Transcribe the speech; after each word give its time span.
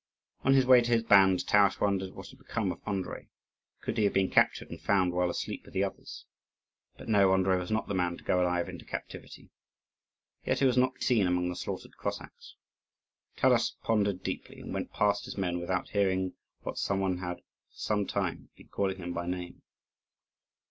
On 0.41 0.55
his 0.55 0.65
way 0.65 0.81
to 0.81 0.91
his 0.91 1.03
band, 1.03 1.45
Taras 1.45 1.79
wondered 1.79 2.15
what 2.15 2.27
had 2.29 2.39
become 2.39 2.71
of 2.71 2.83
Andrii; 2.85 3.27
could 3.81 3.99
he 3.99 4.03
have 4.05 4.13
been 4.13 4.31
captured 4.31 4.71
and 4.71 4.81
found 4.81 5.13
while 5.13 5.29
asleep 5.29 5.63
with 5.63 5.75
the 5.75 5.83
others? 5.83 6.25
But 6.97 7.07
no, 7.07 7.29
Andrii 7.33 7.59
was 7.59 7.69
not 7.69 7.87
the 7.87 7.93
man 7.93 8.17
to 8.17 8.23
go 8.23 8.41
alive 8.41 8.67
into 8.67 8.83
captivity. 8.83 9.51
Yet 10.43 10.57
he 10.57 10.65
was 10.65 10.75
not 10.75 10.93
to 10.95 10.99
be 11.01 11.05
seen 11.05 11.27
among 11.27 11.49
the 11.49 11.55
slaughtered 11.55 11.97
Cossacks. 11.97 12.55
Taras 13.37 13.75
pondered 13.83 14.23
deeply 14.23 14.59
and 14.59 14.73
went 14.73 14.91
past 14.91 15.25
his 15.25 15.37
men 15.37 15.59
without 15.59 15.89
hearing 15.89 16.33
that 16.65 16.79
some 16.79 16.99
one 16.99 17.19
had 17.19 17.37
for 17.37 17.43
some 17.69 18.07
time 18.07 18.49
been 18.57 18.69
calling 18.69 18.97
him 18.97 19.13
by 19.13 19.27
name. 19.27 19.61